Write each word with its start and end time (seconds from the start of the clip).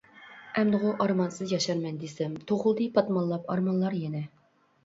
ئەمدىغۇ 0.61 0.93
ئارمانسىز 1.05 1.53
ياشارمەن 1.55 1.99
دېسەم، 2.05 2.39
تۇغۇلدى 2.53 2.89
پاتمانلاپ 2.97 3.53
ئارمانلار 3.57 4.01
يەنە! 4.03 4.25